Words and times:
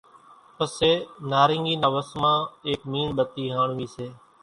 پسي 0.55 0.91
نارينگي 1.31 1.75
نا 1.81 1.87
وس 1.93 2.09
مان 2.21 2.37
ايڪ 2.67 2.81
ميڻ 2.91 3.07
ٻتي 3.17 3.43
ھاڻوي 3.55 3.87
سي 3.95 4.07